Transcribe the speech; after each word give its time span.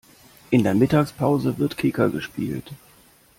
In 0.49 0.63
der 0.63 0.73
Mittagspause 0.73 1.59
wird 1.59 1.77
Kicker 1.77 2.09
gespielt. 2.09 2.71